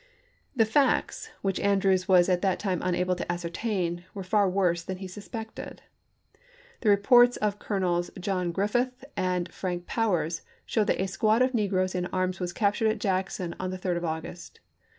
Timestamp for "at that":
2.27-2.57